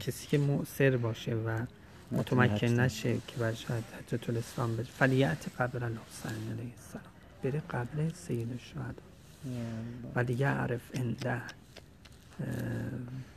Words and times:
کسی 0.00 0.26
که 0.26 0.38
مؤثر 0.38 0.96
باشه 0.96 1.34
و 1.34 1.66
متمکن 2.12 2.66
نشه 2.66 3.14
که 3.14 3.36
بر 3.38 3.52
شاید 3.52 3.84
حجت 3.84 4.30
الاسلام 4.30 4.76
بشه. 4.76 4.90
فلیعت 4.92 5.46
قبر 5.58 5.84
الحسین 5.84 6.52
علیه 6.52 6.72
السلام. 6.76 7.04
بره 7.42 7.62
قبر 7.70 8.08
سید 8.14 8.52
الشهدا. 8.52 9.02
و 10.14 10.24
دیگه 10.24 10.46
عرف 10.46 10.80
انده 10.94 11.42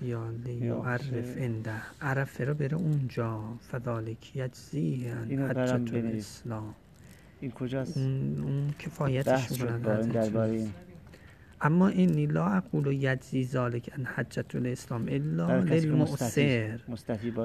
یا 0.01 0.29
لیعرف 0.45 1.33
انده 1.37 1.81
عرفه 2.01 2.45
رو 2.45 2.53
بره 2.53 2.77
اونجا. 2.77 3.43
فذالک 3.71 4.35
یجزی 4.35 5.07
حجت 5.49 5.93
الاسلام. 5.93 6.75
این 7.41 7.51
کجاست؟ 7.51 7.97
اون, 7.97 8.41
اون 8.43 8.73
کفایتش 8.79 9.51
می‌کنن 9.51 9.79
درباره 10.01 10.67
اما 11.63 11.87
اینی 11.87 12.25
لا 12.25 12.45
اقول 12.45 12.87
یجزی 12.87 13.43
ذالک 13.43 13.89
ان 13.97 14.05
حجت 14.05 14.55
الاسلام 14.55 15.05
الا 15.07 15.59
للمؤثر 15.59 16.79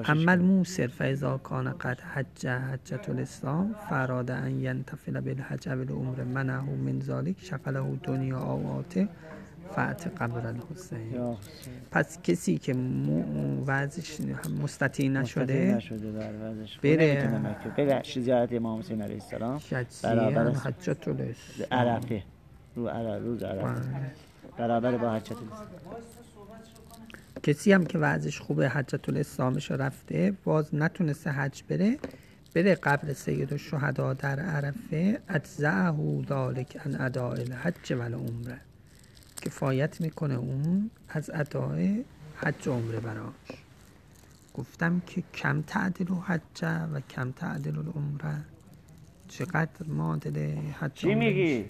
اما 0.09 0.33
الموسر 0.33 0.87
فاذا 0.87 1.37
کان 1.43 1.67
قد 1.69 1.99
حج 2.01 2.47
حجت 2.47 3.09
الاسلام 3.09 3.75
فراد 3.89 4.31
ان 4.31 4.51
ینتفل 4.51 5.21
بالحج 5.21 5.69
بالعمر 5.69 6.23
منه 6.23 6.61
من 6.61 6.99
ذالک 6.99 7.35
شغله 7.39 7.97
دنیا 8.03 8.39
آواته 8.39 9.07
فعت 9.75 10.07
قبر 10.07 10.47
الحسین. 10.47 11.35
پس 11.91 12.21
کسی 12.21 12.57
که 12.57 12.75
وضعش 13.67 14.21
مستطیع 14.63 15.09
نشده 15.09 15.77
بره. 16.83 17.27
بره 17.75 18.03
زیارت 18.15 18.53
امام 18.53 18.79
حسین 18.79 19.01
علیه 19.01 19.15
السلام. 19.15 19.59
برابر 20.03 20.51
حجت 20.51 21.07
الاسلام. 21.07 21.69
عرفه. 21.71 22.23
رو 22.75 22.89
روز 23.23 23.43
عرفه 23.43 24.11
برابر 24.57 24.97
با 24.97 25.11
حجت 25.11 25.35
کسی 27.43 27.71
هم 27.71 27.85
که 27.85 27.97
وضعش 27.97 28.39
خوبه 28.39 28.69
حجت 28.69 29.09
الاسلامش 29.09 29.71
رفته 29.71 30.33
باز 30.43 30.75
نتونسته 30.75 31.31
حج 31.31 31.63
بره 31.69 31.97
بره 32.55 32.75
قبر 32.75 33.13
سید 33.13 33.53
الشهدا 33.53 34.13
در 34.13 34.39
عرفه 34.39 35.19
اجزعه 35.29 36.23
ذالک 36.29 36.81
ان 36.85 37.01
اداء 37.01 37.31
الحج 37.31 37.93
و 37.93 38.01
العمره. 38.01 38.61
کفایت 39.41 40.01
می‌کنه 40.01 40.35
اون 40.35 40.89
از 41.09 41.31
ادای 41.33 42.05
حج 42.35 42.67
و 42.67 42.71
عمره 42.71 42.99
براش. 42.99 43.63
گفتم 44.53 45.01
که 45.07 45.23
کم 45.33 45.61
تعدل 45.61 46.11
و 46.11 46.15
حج 46.15 46.63
و 46.93 46.99
کم 47.09 47.31
تعدل 47.31 47.77
و 47.77 47.91
عمره 47.91 48.41
چقدر 49.27 49.87
معادل 49.87 50.55
حج 50.79 50.93
چی 50.93 51.15
میگی؟ 51.15 51.65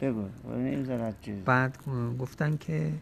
بگو. 0.00 0.28
بعد 1.44 1.78
گفتن 2.18 2.56
که 2.56 2.92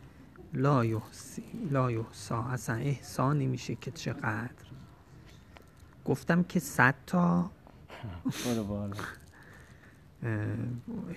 لا 0.52 0.84
یحسی 0.84 1.42
لا 1.70 1.90
یحسا 1.90 2.42
اصلا 2.42 2.76
احسانی 2.76 3.46
میشه 3.46 3.74
که 3.74 3.90
چقدر. 3.90 4.50
گفتم 6.04 6.42
که 6.42 6.60
صد 6.60 6.94
تا. 7.06 7.50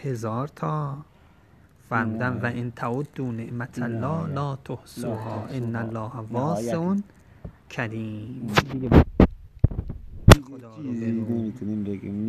هزار 0.03 0.47
تا. 0.47 0.97
فرمودن 1.89 2.39
و 2.43 2.45
این 2.45 2.71
تعدو 2.71 3.31
نعمت 3.31 3.81
الله 3.81 4.27
لا 4.27 4.55
تحصوها. 4.55 5.45
ان 5.47 5.75
الله 5.75 6.11
واسع 6.31 6.95
کریم. 7.69 8.47
خدا 10.49 10.75
رو 10.75 10.83
بگیم. 10.83 12.21